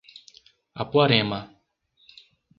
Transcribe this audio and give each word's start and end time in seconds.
Apuarema 0.81 1.39